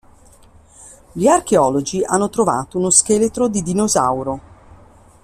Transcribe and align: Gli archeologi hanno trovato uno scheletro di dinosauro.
Gli 1.11 1.27
archeologi 1.27 2.03
hanno 2.03 2.31
trovato 2.31 2.79
uno 2.79 2.89
scheletro 2.89 3.47
di 3.47 3.61
dinosauro. 3.61 4.41